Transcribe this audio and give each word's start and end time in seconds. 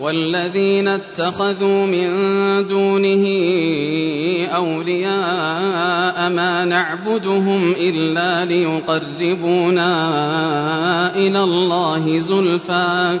والذين 0.00 0.88
اتخذوا 0.88 1.86
من 1.86 2.08
دونه 2.66 3.24
أولياء 4.46 6.28
ما 6.30 6.64
نعبدهم 6.64 7.72
إلا 7.72 8.44
ليقربونا 8.44 9.90
إلى 11.16 11.40
الله 11.42 12.18
زلفى 12.18 13.20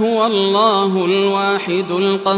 هو 0.00 0.26
الله 0.26 1.04
الواحد 1.04 1.90
القهار. 1.90 2.30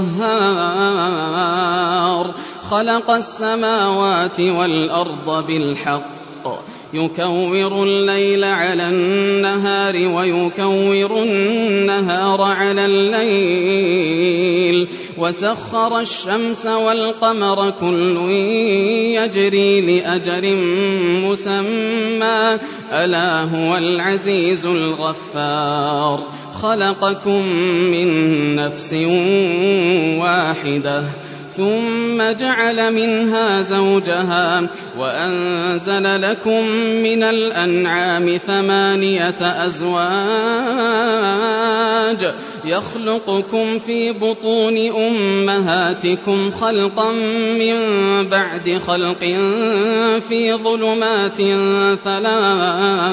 خلق 2.70 3.10
السماوات 3.10 4.40
والأرض 4.40 5.46
بالحق. 5.46 6.22
يكور 6.94 7.82
الليل 7.82 8.44
على 8.44 8.88
النهار 8.88 9.96
ويكور 9.96 11.22
النهار 11.22 12.42
على 12.42 12.86
الليل. 12.86 14.88
وسخر 15.18 16.00
الشمس 16.00 16.66
والقمر 16.66 17.70
كل 17.70 18.16
يجري 19.16 19.80
لاجر 19.80 20.56
مسمى. 21.26 22.58
ألا 22.92 23.42
هو 23.42 23.76
العزيز 23.76 24.66
الغفار. 24.66 26.20
خلقكم 26.62 27.46
من 27.90 28.08
نفس 28.56 28.94
واحدة 30.18 31.02
ثم 31.56 32.22
جعل 32.32 32.94
منها 32.94 33.60
زوجها 33.60 34.68
وأنزل 34.98 36.22
لكم 36.22 36.68
من 37.02 37.22
الأنعام 37.22 38.36
ثمانية 38.36 39.36
أزواج 39.40 40.02
يخلقكم 42.64 43.78
في 43.78 44.12
بطون 44.12 44.90
أمهاتكم 44.90 46.50
خلقا 46.50 47.12
من 47.58 47.76
بعد 48.28 48.80
خلق 48.86 49.24
في 50.28 50.54
ظلمات 50.54 51.36
ثلاث 52.04 53.12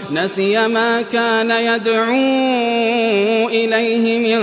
نسي 0.11 0.67
ما 0.67 1.01
كان 1.01 1.51
يدعو 1.51 3.49
إليه 3.49 4.19
من 4.19 4.41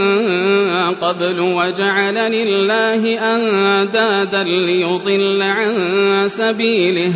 قبل 0.94 1.40
وجعل 1.40 2.14
لله 2.14 3.34
أندادا 3.34 4.42
ليضل 4.42 5.42
عن 5.42 5.74
سبيله. 6.28 7.12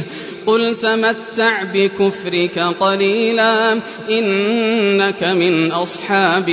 قل 0.47 0.79
تمتع 0.79 1.63
بكفرك 1.75 2.59
قليلا 2.81 3.81
إنك 4.11 5.25
من 5.25 5.73
أصحاب 5.73 6.49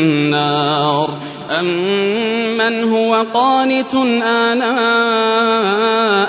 النار. 0.00 0.54
أمن 1.60 2.84
هو 2.84 3.26
قانت 3.34 3.94
آناء 4.24 5.74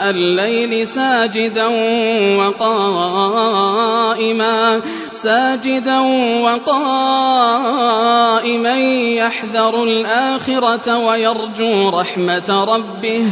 الليل 0.09 0.87
ساجدا 0.87 1.67
وقائما 4.25 4.81
ساجدا 5.11 5.99
وقائما 6.41 7.59
يحذر 9.17 9.83
الآخرة 9.83 10.97
ويرجو 10.97 11.89
رحمة 11.89 12.63
ربه 12.63 13.31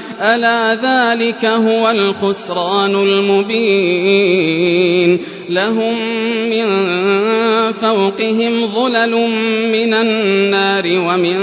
ألا 0.21 0.73
ذلك 0.75 1.45
هو 1.45 1.91
الخسران 1.91 2.95
المبين. 2.95 4.61
لهم 5.49 5.95
من 6.49 6.65
فوقهم 7.71 8.67
ظلل 8.67 9.11
من 9.71 9.93
النار 9.93 10.83
ومن 10.87 11.37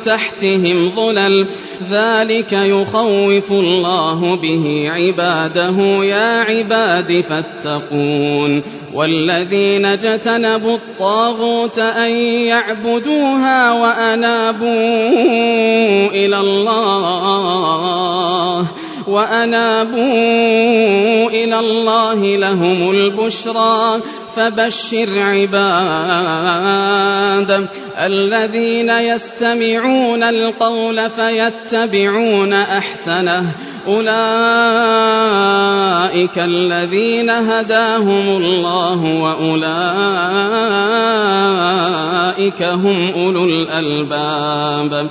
تحتهم 0.00 0.90
ظلل. 0.90 1.46
ذلك 1.90 2.52
يخوف 2.52 3.52
الله 3.52 4.36
به 4.36 4.86
عباده. 4.90 5.76
يا 6.04 6.42
عباد 6.42 7.20
فاتقون. 7.20 8.62
والذين 8.94 9.86
اجتنبوا 9.86 10.76
الطاغوت 10.76 11.78
أن 11.78 12.10
يعبدوها 12.46 13.72
وأنابوا 13.72 14.68
إلى 16.08 16.40
الله. 16.40 17.68
وأنابوا 19.08 19.98
إلى 21.30 21.58
الله 21.58 22.36
لهم 22.36 22.90
البشرى 22.90 24.00
فبشر 24.36 25.20
عباد 25.20 25.58
الذين 27.98 28.90
يستمعون 28.90 30.22
القول 30.22 31.10
فيتبعون 31.10 32.52
أحسنه 32.52 33.44
أولئك 33.88 34.08
الذين 36.38 37.30
هداهم 37.30 38.42
الله 38.42 39.04
وأولئك 39.04 39.62
هم 42.62 43.12
أولو 43.14 43.44
الألباب 43.44 45.10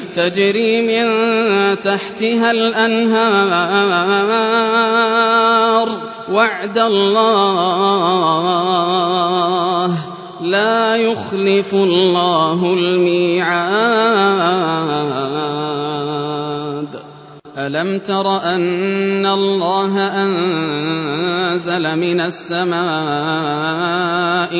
تجري 0.15 0.81
من 0.81 1.05
تحتها 1.79 2.51
الأنهار. 2.51 3.91
وعد 6.31 6.77
الله 6.77 7.11
لا 10.41 10.95
يخلف 10.95 11.73
الله 11.73 12.73
الميعاد. 12.73 14.01
ألم 17.67 17.99
تر 17.99 18.37
أن 18.37 19.25
الله 19.25 20.07
أنزل 20.25 21.95
من 21.95 22.21
السماء 22.21 22.81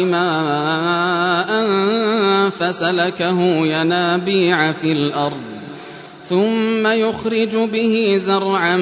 ماء 0.06 1.52
فسلكه 2.50 3.40
ينابيع 3.66 4.72
في 4.72 4.92
الأرض 4.92 5.42
ثم 6.24 6.88
يخرج 6.88 7.56
به 7.58 8.14
زرعا 8.16 8.78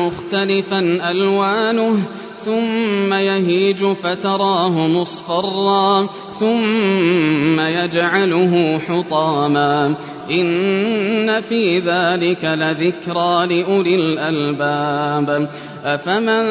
مختلفا 0.00 1.10
ألوانه 1.10 1.98
ثم 2.44 3.14
يهيج 3.14 3.84
فتراه 3.84 4.88
مصفرا 4.88 6.06
ثم 6.40 7.60
يجعله 7.60 8.78
حطاما. 8.78 9.94
إن 10.30 11.40
في 11.40 11.78
ذلك 11.78 12.44
لذكرى 12.44 13.46
لأولي 13.46 13.94
الألباب. 13.94 15.48
أفمن 15.84 16.42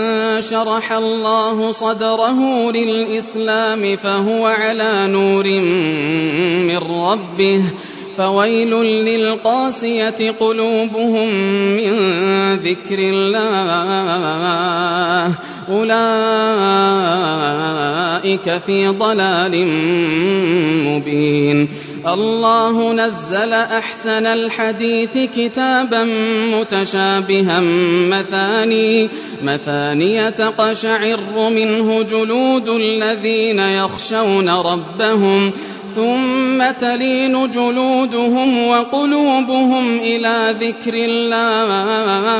شرح 0.41 0.91
الله 0.91 1.71
صدره 1.71 2.71
للإسلام 2.71 3.95
فهو 3.95 4.45
على 4.45 5.07
نور 5.07 5.47
من 6.68 6.77
ربه. 6.77 7.63
فويل 8.18 8.74
للقاسية 8.83 10.31
قلوبهم 10.39 11.30
من 11.77 11.94
ذكر 12.56 13.00
الله. 13.00 14.19
أولئك 15.69 15.89
في 18.57 18.88
ضلال 18.88 19.68
مبين 20.88 21.69
الله 22.07 22.94
نزل 22.94 23.54
أحسن 23.54 24.25
الحديث 24.25 25.18
كتابا 25.36 26.04
متشابها 26.54 27.60
مثاني 28.10 29.10
مثانية 29.44 30.30
تقشعر 30.30 31.50
منه 31.50 32.04
جلود 32.04 32.69
الذين 32.69 33.60
يخشون 33.60 34.50
ربهم 34.50 35.51
ثم 35.95 36.71
تلين 36.71 37.50
جلودهم 37.50 38.68
وقلوبهم 38.68 40.00
إلى 40.00 40.56
ذكر 40.60 40.94
الله 40.94 42.39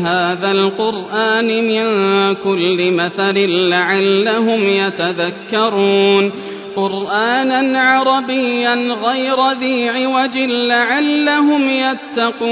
هذا 0.05 0.51
القرآن 0.51 1.47
من 1.47 1.85
كل 2.35 2.91
مثل 2.91 3.37
لعلهم 3.69 4.69
يتذكرون. 4.69 6.31
قرآنا 6.75 7.81
عربيا 7.81 8.75
غير 8.75 9.51
ذي 9.51 9.89
عوج 9.89 10.37
لعلهم 10.37 11.69
يتقون. 11.69 12.51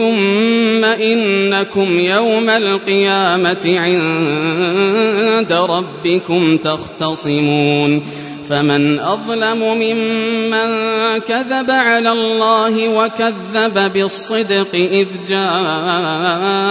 ثم 0.00 0.84
إنكم 0.84 2.00
يوم 2.00 2.50
القيامة 2.50 3.64
عند 3.78 5.52
ربكم 5.52 6.56
تختصمون. 6.56 8.02
فمن 8.50 8.98
أظلم 8.98 9.60
ممن 9.62 10.68
كذب 11.18 11.70
على 11.70 12.12
الله 12.12 12.88
وكذب 12.88 13.92
بالصدق 13.92 14.74
إذ 14.74 15.06
جاءه 15.28 16.70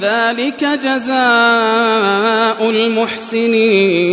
ذلك 0.00 0.64
جزاء 0.64 2.70
المحسنين 2.70 4.06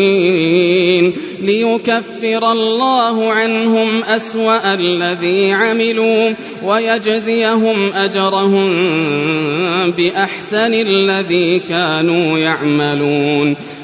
ليكفر 1.41 2.51
الله 2.51 3.31
عنهم 3.31 4.03
أسوأ 4.03 4.73
الذي 4.73 5.53
عملوا 5.53 6.33
ويجزيهم 6.63 7.93
أجرهم 7.93 8.73
بأحسن 9.91 10.73
الذي 10.73 11.59
كانوا 11.59 12.39
يعملون 12.39 13.55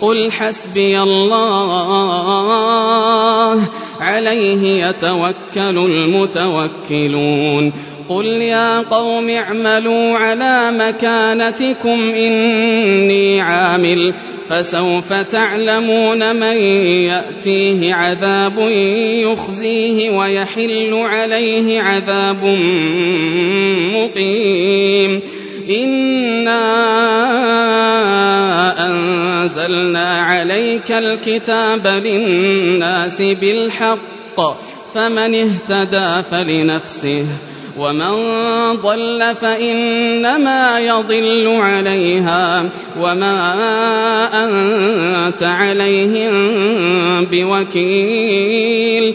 قل 0.00 0.32
حسبي 0.32 1.00
الله. 1.02 2.24
عليه 4.00 4.86
يتوكل 4.86 5.78
المتوكلون. 5.78 7.72
قل 8.08 8.26
يا 8.26 8.80
قوم 8.80 9.30
اعملوا 9.30 10.18
على 10.18 10.72
مكانتكم 10.72 12.12
إني 12.14 13.40
عامل. 13.40 14.14
فسوف 14.48 15.12
تعلمون 15.12 16.36
من 16.36 16.56
يأتيه 17.08 17.94
عذاب 17.94 18.58
يخزيه 19.32 20.10
ويحل 20.10 20.94
عليه 20.94 21.80
عذاب 21.80 22.44
مقيم. 23.94 25.20
إِنَّا 25.70 26.64
أنزلنا 28.86 30.22
عليك 30.22 30.92
الكتاب 30.92 31.86
للناس 31.86 33.22
بالحق 33.22 34.40
فمن 34.94 35.34
اهتدى 35.34 36.22
فلنفسه 36.30 37.26
ومن 37.78 38.14
ضل 38.72 39.34
فإنما 39.34 40.78
يضل 40.78 41.56
عليها 41.56 42.70
وما 43.00 43.36
أنت 44.44 45.42
عليهم 45.42 46.34
بوكيل 47.24 49.14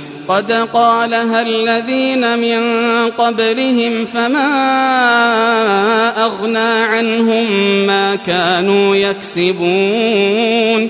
قد 0.31 0.51
قالها 0.51 1.41
الذين 1.41 2.39
من 2.39 2.61
قبلهم 3.11 4.05
فما 4.05 4.51
أغنى 6.25 6.83
عنهم 6.83 7.47
ما 7.87 8.15
كانوا 8.15 8.95
يكسبون 8.95 10.89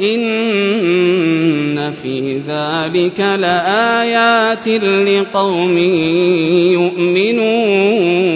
إن 0.00 1.90
في 1.90 2.38
ذلك 2.38 3.20
لآيات 3.20 4.68
لقوم 4.68 5.78
يؤمنون 6.78 8.32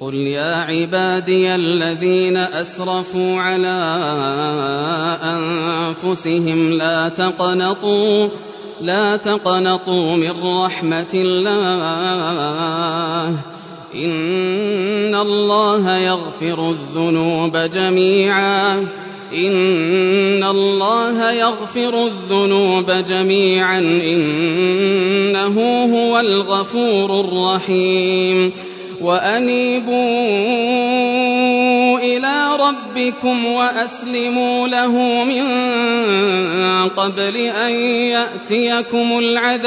قل 0.00 0.14
يا 0.14 0.54
عبادي 0.54 1.54
الذين 1.54 2.36
أسرفوا 2.36 3.40
على 3.40 3.78
أنفسهم 5.22 6.72
لا 6.72 7.08
تقنطوا 7.08 8.28
لا 8.80 9.16
تقنطوا 9.16 10.16
من 10.16 10.32
رحمة 10.42 11.14
الله 11.14 11.96
إن 13.94 15.14
الله 15.14 15.98
يغفر 15.98 16.70
الذنوب 16.70 17.56
جميعا. 17.56 18.86
إن 19.32 20.44
الله 20.44 21.32
يغفر 21.32 22.06
الذنوب 22.06 22.90
جميعا. 22.90 23.78
إنه 23.78 25.84
هو 25.94 26.20
الغفور 26.20 27.20
الرحيم. 27.20 28.52
وأنيبوا 29.00 29.98
إلى 31.98 32.56
ربكم 32.60 33.46
وأسلموا 33.46 34.68
له 34.68 35.24
من 35.24 35.48
قبل 36.88 37.36
أن 37.36 37.72
يأتيكم 38.10 39.18
العذاب. 39.18 39.66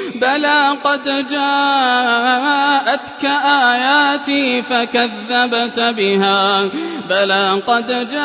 بلى 0.21 0.77
قد 0.83 1.27
جاءتك 1.27 3.25
آياتي 3.45 4.61
فكذبت 4.61 5.79
بها. 5.79 6.69
بلى 7.09 7.61
قد 7.67 7.87
جاءتك 7.87 8.19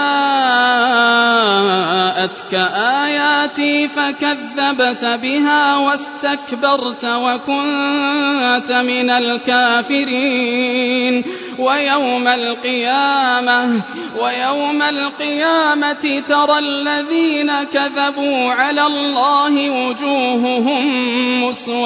آياتي 3.04 3.88
فكذبت 3.88 5.04
بها 5.04 5.76
واستكبرت 5.76 7.04
وكنت 7.04 8.72
من 8.72 9.11
الكافرين. 9.11 10.66
ويوم 11.59 12.28
القيامة 12.28 13.82
ويوم 14.20 14.82
القيامة 14.82 16.22
ترى 16.28 16.59
الذين 16.59 17.52
كذبوا 17.64 18.52
على 18.52 18.87
الله 18.87 19.70
وجوههم 19.70 20.87
مسودة 21.44 21.86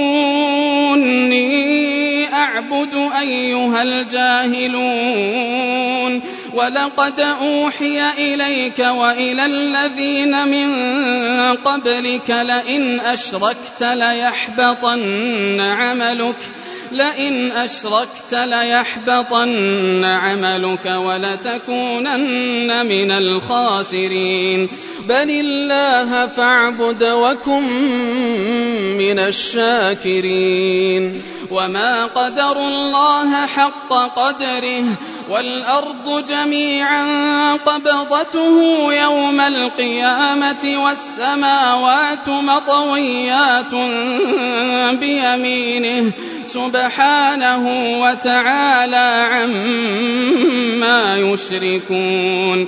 أعبد 2.81 3.11
أيها 3.19 3.83
الجاهلون. 3.83 4.81
ولقد 6.53 7.19
أوحي 7.19 8.11
إليك 8.17 8.79
وإلى 8.79 9.45
الذين 9.45 10.47
من 10.47 10.73
قبلك 11.55 12.29
لئن 12.29 12.99
أشركت 12.99 13.83
ليحبطن 13.83 15.61
عملك. 15.61 16.35
لئن 16.91 17.51
أشركت 17.51 18.33
ليحبطن 18.33 20.05
عملك 20.05 20.85
ولتكونن 20.85 22.85
من 22.85 23.11
الخاسرين. 23.11 24.69
بل 25.07 25.29
الله 25.29 26.27
فاعبد 26.27 27.03
وكن 27.03 27.67
من 28.97 29.19
الشاكرين. 29.19 31.21
وما 31.51 32.05
قدروا 32.05 32.67
الله 32.67 33.45
حق 33.45 33.93
قدره 33.93 34.83
والأرض 35.29 36.25
جميعا 36.27 37.03
قبضته 37.55 38.57
يوم 38.93 39.41
القيامة 39.41 40.83
والسماوات 40.83 42.29
مطويات 42.29 43.73
بيمينه. 44.99 46.11
سبحانه 46.53 47.63
وتعالى 48.01 49.07
عما 49.31 51.15
يشركون 51.17 52.67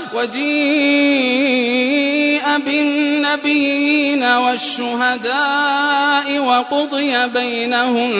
وجيء 0.13 1.91
بالنبيين 2.65 4.23
والشهداء 4.23 5.31
وقضي 6.39 7.27
بينهم 7.27 8.11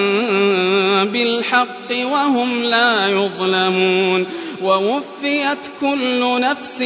بالحق 1.05 1.91
وهم 2.03 2.63
لا 2.63 3.07
يظلمون 3.07 4.27
ووفيت 4.61 5.71
كل 5.81 6.41
نفس 6.41 6.81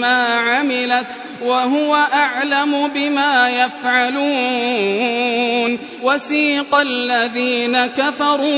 ما 0.00 0.26
عملت 0.26 1.20
وهو 1.42 1.94
أعلم 1.94 2.90
بما 2.94 3.50
يفعلون 3.50 5.00
وسيق 6.02 6.74
الذين 6.74 7.86
كفروا 7.86 8.50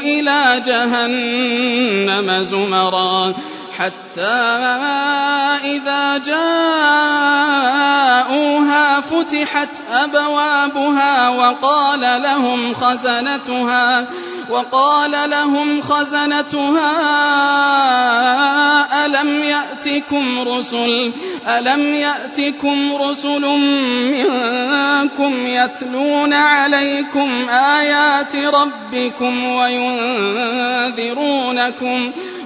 إلى 0.00 0.62
جهنم 0.66 2.42
زمرا 2.42 3.34
حتى 3.80 4.20
إذا 5.64 6.18
جاءوها 6.18 6.50
فتحت 9.00 9.68
أبوابها 9.92 11.28
وقال 11.28 12.00
لهم 12.00 12.74
خزنتها 12.74 14.06
وقال 14.50 15.30
لهم 15.30 15.82
خزنتها 15.82 16.90
ألم 19.06 19.44
يأتكم 19.44 20.48
رسل؟ 20.48 21.12
ألم 21.48 21.94
يأتكم 21.94 22.96
رسل 22.96 23.40
منكم 24.10 25.46
يتلون 25.46 26.32
عليكم 26.32 27.48
آيات 27.50 28.36
ربكم 28.36 29.44
وينذرونكم؟ 29.44 31.00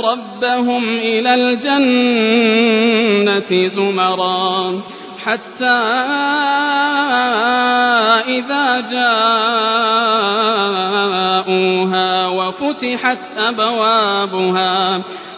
ربهم 0.00 0.84
إلى 0.88 1.34
الجنة 1.54 3.50
زمرا 3.68 4.80
حتى 5.24 5.80
إذا 8.28 8.80
جاءوها 11.44 12.28
وفتحت 12.28 13.18
أبوابها 13.38 15.02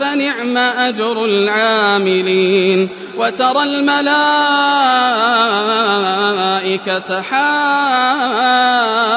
فنعم 0.00 0.56
أجر 0.58 1.24
العاملين. 1.24 2.88
وترى 3.16 3.62
الملائكة 3.62 4.02